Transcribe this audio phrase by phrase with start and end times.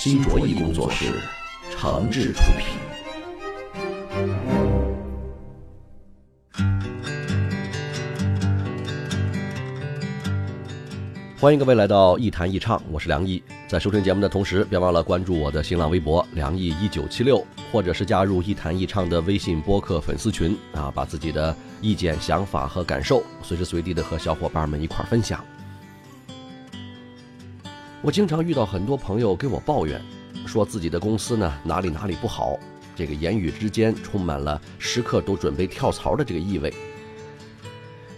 [0.00, 1.06] 新卓艺工作室
[1.72, 2.78] 诚挚出品。
[11.36, 13.42] 欢迎各位来到一弹一唱，我是梁毅。
[13.66, 25.44] 在收听节目的同时，别忘了关注我的新浪微博“梁毅一九七六”，或者是加入一弹一唱的微信播客粉丝群啊，把自己的意见、想法和感受随时随地的和小伙伴们一块分享。
[28.00, 30.00] 我经常遇到很多朋友给我抱怨，
[30.46, 32.56] 说自己的公司呢哪里哪里不好，
[32.94, 36.72] 这个言语之间充满了时刻都准备跳槽的这个意味。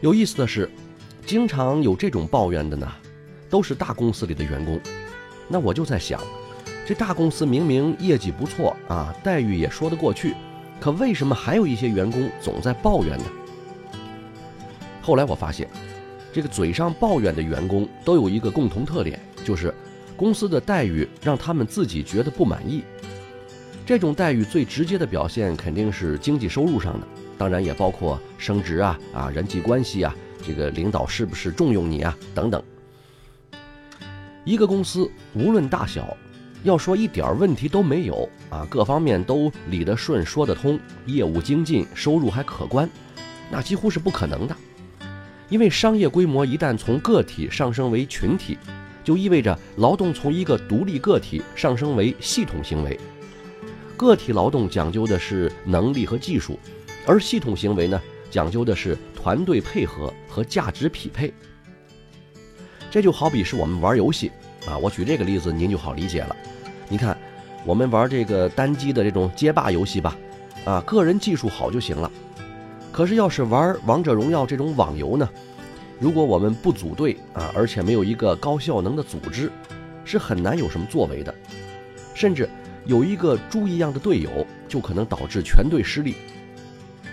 [0.00, 0.68] 有意思的是，
[1.24, 2.90] 经常有这种抱怨的呢，
[3.48, 4.80] 都是大公司里的员工。
[5.46, 6.20] 那我就在想，
[6.84, 10.34] 这大公司明明业绩不错啊，待遇也说得过去，
[10.80, 13.24] 可为什么还有一些员工总在抱怨呢？
[15.00, 15.68] 后来我发现，
[16.32, 19.72] 这个嘴上抱怨的员工都有一个共同特点，就是
[20.14, 22.84] 公司的待遇让他们自己觉得不满意。
[23.86, 27.06] 这种待遇最直接的表现肯定是经济收入上的，
[27.38, 30.14] 当然也包括升职啊、啊人际关系啊、
[30.46, 32.62] 这个领导是不是重用你啊等等。
[34.44, 36.14] 一个公司无论大小，
[36.62, 42.86] 要说一点问题都没有啊，各方面都理得顺、说得通，业务精进，收入还可观，
[43.50, 44.54] 那几乎是不可能的。
[45.48, 48.58] 因为商业规模一旦从个体上升为群体，
[49.08, 53.00] 就意味着劳动从一个独立个体上升为系统行为。
[53.96, 56.58] 个体劳动讲究的是能力和技术，
[57.06, 57.98] 而系统行为呢，
[58.30, 61.32] 讲究的是团队配合和价值匹配。
[62.90, 64.30] 这就好比是我们玩游戏
[64.66, 66.36] 啊，我举这个例子您就好理解了。
[66.90, 67.16] 你看，
[67.64, 70.18] 我们玩这个单机的这种街霸游戏吧，
[70.66, 72.12] 啊，个人技术好就行了。
[72.92, 75.26] 可是要是玩王者荣耀这种网游呢，
[76.00, 79.50] 如果我们不组队啊，而且没有一个高效能的组织，
[80.04, 81.34] 是很难有什么作为的。
[82.14, 82.48] 甚至
[82.86, 86.14] 有一个猪一样的队友，就可能导致全队失利。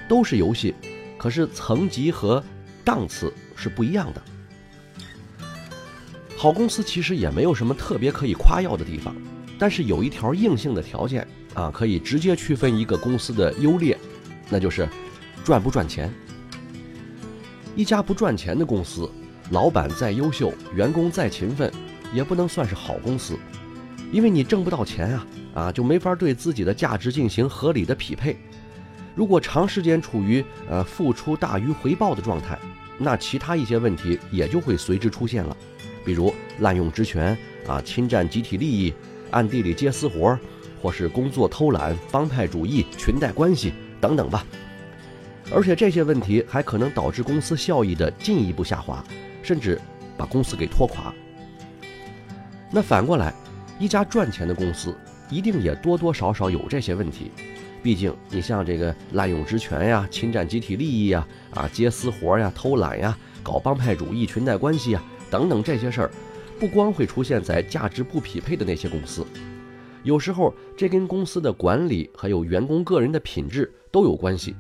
[0.07, 0.75] 都是游戏，
[1.18, 2.44] 可是层级和
[2.84, 4.22] 档次是不一样的。
[6.38, 9.16] 好公司其实也没有什么特别可以夸耀的地方，
[9.57, 13.97] 但是有一条硬性的条件啊，可以直接区分一个公司的优劣，
[14.47, 14.88] 那就是
[15.44, 16.13] 赚不赚钱。
[17.75, 19.09] 一家不赚钱的公司，
[19.51, 21.69] 老板再优秀，员工再勤奋，
[22.13, 23.37] 也不能算是好公司，
[24.13, 28.37] 因为你挣不到钱啊，啊就没法对自己的价值进行合理的匹配。
[29.13, 32.57] 如果长时间处于呃付出大于回报的状态，
[32.97, 35.55] 那其他一些问题也就会随之出现了。
[36.05, 37.37] 比如滥用职权
[37.67, 38.93] 啊，侵占集体利益，
[39.31, 40.39] 暗地里接私活，
[40.81, 44.45] 或是工作偷懒、帮派主义、裙带关系等等吧。
[45.53, 49.03] 而且这些问题还可能导致公司效益的进一步下滑，
[49.44, 49.79] 甚至
[50.17, 51.13] 把公司给拖垮。
[52.72, 53.33] 那反过来，
[53.79, 54.97] 一家赚钱的公司
[55.29, 57.31] 一定也多多少少有这些问题。
[57.84, 65.03] 毕竟你像这个滥用职权呀、侵占集体利益呀、啊接私活呀、偷懒呀、搞帮派主义、裙带关系呀。
[65.29, 66.11] 等等这些事儿，
[66.59, 69.25] 不光会出现在价值不匹配的那些公司，
[70.03, 74.55] 有时候这跟公司的管理还有员工个人的品质都有关系。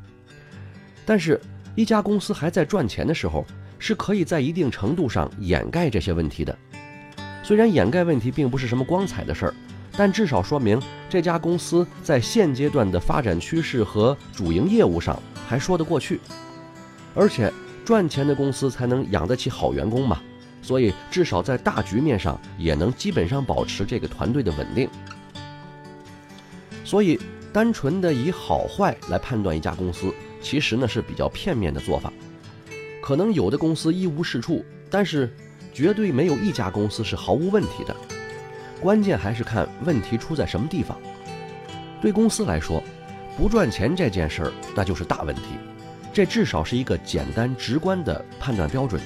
[1.05, 1.39] 但是，
[1.75, 3.45] 一家公司还在赚钱的时候，
[3.77, 6.57] 是可以在一定程度上掩盖这些问题的。
[7.43, 9.53] 虽然掩盖问题并不是什么光彩的事儿，
[9.95, 16.19] 但至少说明这家公司在现阶段的发展趋势和主营业务上还说得过去。
[17.13, 17.53] 而且，
[17.85, 20.19] 赚钱的公司才能养得起好员工嘛。
[20.61, 24.89] 所以，至少在大局面上也能基本上保持这个团队的稳定。
[26.83, 27.19] 所以，
[27.53, 30.11] 单纯的以好坏来判断一家公司，
[30.45, 32.13] 其实呢是比较片面的做法。
[33.01, 35.35] 可能有的公司一无是处，但是
[35.73, 37.95] 绝对没有一家公司是毫无问题的。
[38.79, 40.95] 关键还是看问题出在什么地方。
[41.99, 42.83] 对公司来说，
[43.35, 45.41] 不赚钱这件事儿那就是大问题，
[46.13, 49.01] 这至少是一个简单直观的判断标准。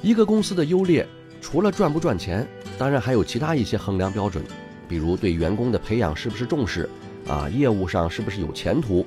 [0.00, 1.06] 一个公司的优劣，
[1.42, 2.46] 除了赚不赚钱，
[2.78, 4.42] 当然还有其他一些衡量标准，
[4.88, 6.88] 比如对员工的培养是不是重视，
[7.26, 9.06] 啊，业务上是不是有前途，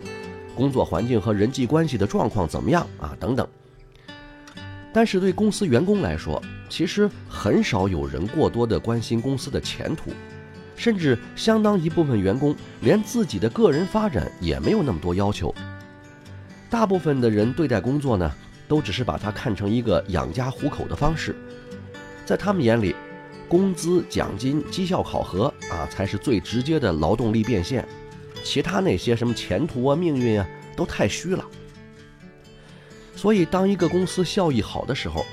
[0.56, 3.48] 工作环境和人际关系的状况怎么样啊，等等。
[4.94, 10.12] 但是对公司员工来说，其实很少有人过多的关心公司的前途，
[10.76, 15.54] 甚至相当一部分员工连自己的个人发展也没有那么多要求。
[16.70, 18.32] 大部分的人对待工作呢，
[18.68, 21.36] 都只是把它看成一个养家糊口的方式，
[22.26, 22.96] 在他们眼里，
[23.48, 27.88] 工资、奖金、绩效考核啊，才是最直接的劳动力变现，
[28.48, 31.44] 其他那些什么前途啊、命运啊，都太虚了。
[33.14, 35.26] 所以，当一个公司效益好的时候，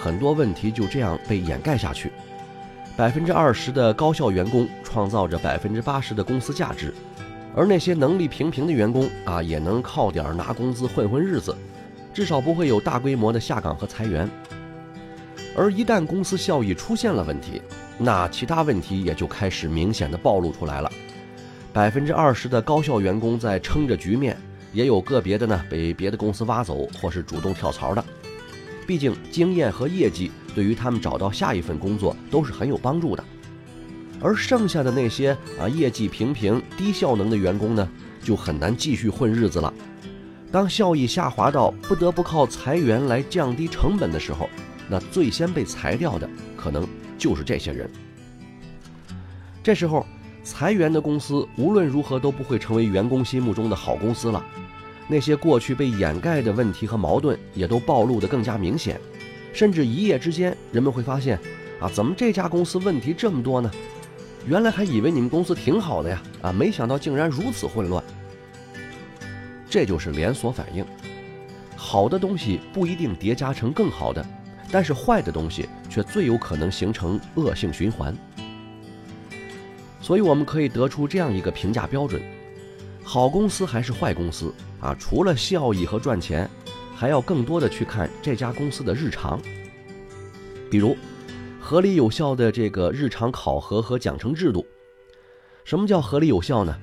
[0.00, 2.10] 很多问题就这样被掩盖下去。
[2.96, 6.94] 百分之二十的高效员工创造着百分之八十的公司价值，
[7.54, 11.54] 而那些能力平平的员工啊，也能靠点拿工资混混日子，
[12.14, 14.26] 至少不会有大规模的下岗和裁员。
[15.54, 17.60] 而一旦公司效益出现了问题，
[17.98, 20.90] 那其他问题也就开始明显的暴露出来了。
[21.72, 24.36] 百分之二十的高校员工在撑着局面。
[24.72, 28.02] 也有个别的呢，被别的公司挖走，或是主动跳槽的。
[28.86, 33.22] 毕竟经验和业绩对于他们找到下一份工作都是很有帮助的。
[34.20, 37.88] 而剩下的那些啊业绩平平、低效能的员工呢，
[38.22, 39.72] 就很难继续混日子了。
[40.50, 44.48] 当效益下滑到不得不靠裁员来降低成本的时候，
[44.88, 46.86] 那最先被裁掉的可能
[47.18, 47.90] 就是这些人。
[49.62, 50.06] 这时候，
[50.42, 54.44] 裁员的公司无论如何都不会成为员工心目中的好公司了。
[55.08, 59.00] 那些过去被掩盖的问题和矛盾也都暴露得更加明显，
[59.52, 61.38] 甚至一夜之间，人们会发现，
[61.80, 63.70] 啊，怎么这家公司问题这么多呢？
[64.46, 68.02] 原来还以为你们公司挺好的呀，啊，没想到竟然如此混乱。
[69.68, 70.84] 这就是连锁反应，
[71.76, 74.24] 好的东西不一定叠加成更好的，
[74.70, 78.16] 但是坏的东西却最有可能形成恶性循环。
[80.12, 82.20] 所以我们可以得出这样一个评价标准。
[83.02, 84.94] 好公司还是坏公司啊？
[85.00, 86.46] 除了效益和赚钱，
[86.94, 89.40] 还要更多的去看这家公司的日常。
[90.70, 90.94] 比如，
[91.58, 94.66] 合理有效的这个日常考核和奖惩制度。
[95.64, 96.76] 什么叫合理有效呢？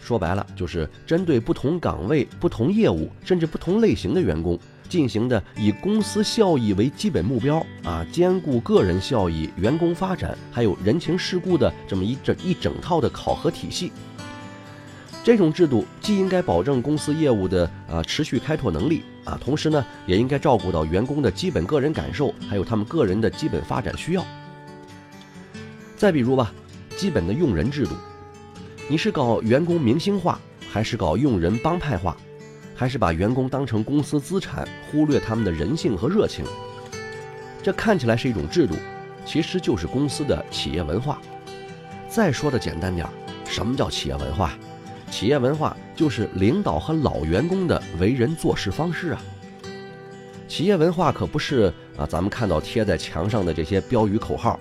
[0.00, 4.58] 说白了，就是针对不同岗位、不同业务，甚至不同类型的员工
[4.92, 13.90] 进行的以公司效益为基本目标啊，兼顾个人效益、员工发展，还有人情世故的这么一整一整套的考核体系。
[15.24, 24.22] 这种制度既应该保证公司业务的啊持续开拓能力啊，同时呢，也应该照顾到员工的基本个人感受，还有他们个人的基本发展需要。
[25.96, 26.52] 再比如吧，
[26.98, 27.94] 基本的用人制度，
[28.90, 30.38] 你是搞员工明星化，
[30.70, 32.14] 还是搞用人帮派化，
[32.74, 36.44] 还是把员工当成公司资产，忽略他们的人性和热情？
[37.62, 38.74] 这看起来是一种制度，
[39.24, 41.20] 其实就是公司的企业文化。
[42.08, 43.12] 再说的简单点儿，
[43.44, 44.52] 什么叫企业文化？
[45.10, 49.22] 企业文化就是领导和老员工的为人做事方式啊。
[50.48, 54.58] 企业文化可不是啊，咱们看到贴在墙上的这些标语口号，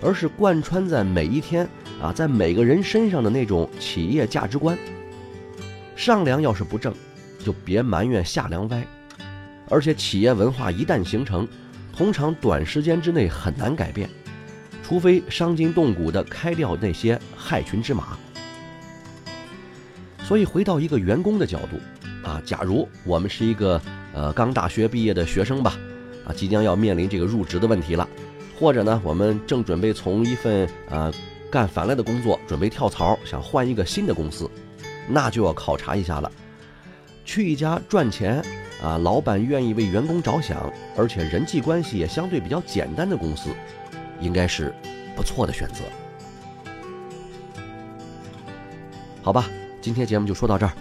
[0.00, 1.68] 而是贯穿在每一天
[2.00, 4.78] 啊，在每个人身上的那种企业价值观。
[5.96, 6.94] 上梁要是不正，
[7.44, 8.84] 就别埋怨下梁歪。
[9.70, 11.46] 而且企业文化一旦形成，
[11.96, 14.10] 通常短时间之内很难改变，
[14.82, 18.18] 除非伤筋动骨的开掉那些害群之马。
[20.22, 21.78] 所以回到一个员工的角度，
[22.26, 23.80] 啊，假如我们是一个
[24.12, 25.76] 呃刚大学毕业的学生吧，
[26.26, 28.08] 啊，即将要面临这个入职的问题了，
[28.58, 31.12] 或者呢，我们正准备从一份呃
[31.50, 34.50] 干烦了的工作准备跳槽，想换一个新的公司，
[35.08, 36.30] 那就要考察一下了。
[37.24, 38.42] 去一家赚钱
[38.82, 43.50] 啊，老板愿意为员工着想，而且人际关系也相对比较简单的公司，
[44.20, 44.74] 应该是
[45.16, 45.84] 不错的选择。
[49.22, 49.48] 好吧。
[49.80, 50.72] 今天节目就说到这儿，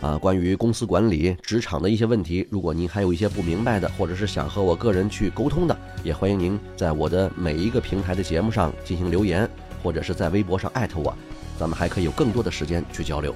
[0.00, 9.48] 啊，关于公司管理、职场的一些问题，如果您还有一些不明白的，或者是想和我个人去沟通的，也欢迎您在我的每一个平台的节目上进行留言，
[9.80, 11.16] 或者是在微博上艾特我，
[11.56, 13.32] 咱们还可以有更多的时间去交流。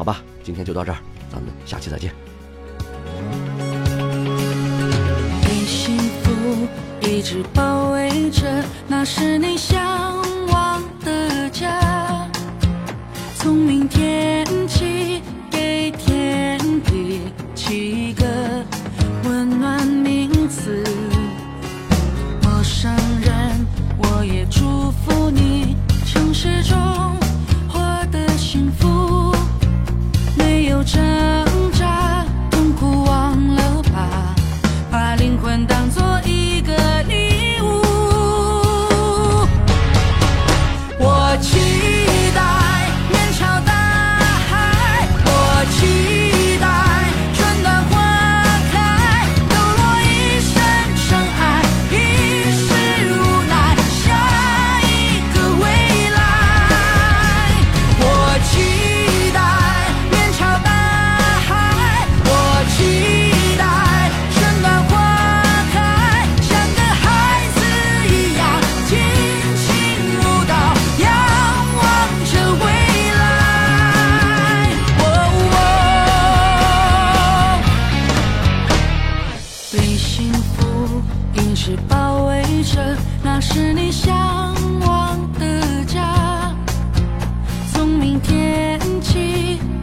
[0.00, 0.96] 好吧，今天就到这儿，
[1.30, 2.10] 咱们下期再见。
[5.42, 6.66] 被幸福
[7.02, 10.16] 一直包围着，那是你向
[10.48, 12.26] 往的家。
[13.36, 14.46] 从明天
[88.10, 89.79] 明天起。